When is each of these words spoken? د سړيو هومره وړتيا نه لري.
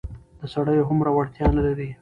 د 0.39 0.41
سړيو 0.53 0.87
هومره 0.89 1.09
وړتيا 1.13 1.45
نه 1.55 1.61
لري. 1.65 1.87